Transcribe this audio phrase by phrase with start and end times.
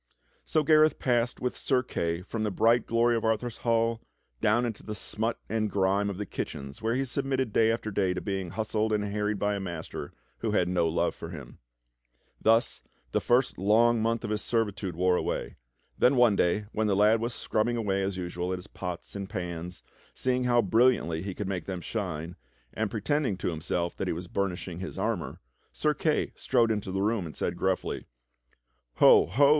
[0.45, 4.01] So Gareth passed with Sir Kay from the bright glory of Arthur's hall
[4.41, 8.15] down into the smut and grime of the kitchens where he submitted day after day
[8.15, 11.59] to being hustled and harried by a master who had no love* for him.
[12.41, 15.57] Thus the first long month of his servitude wore away,
[15.99, 19.29] then one day when the lad was scrubbing away as usual at his pots and
[19.35, 19.83] ])ans,
[20.15, 22.35] seeing how brilliantly he could make them shine,
[22.73, 24.79] and pre 42 THE STORY OF KING ARTHUR tending to himself that he was burnishing
[24.79, 25.41] his armor,
[25.71, 28.07] Sir Kay strode into the room and said gruffly:
[28.95, 29.49] "Ho, ho.